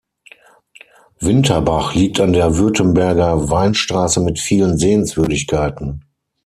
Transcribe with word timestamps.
Winterbach 1.19 1.93
liegt 1.93 2.19
an 2.21 2.33
der 2.33 2.57
Württemberger 2.57 3.51
Weinstraße 3.51 4.19
mit 4.19 4.39
vielen 4.39 4.79
Sehenswürdigkeiten. 4.79 6.05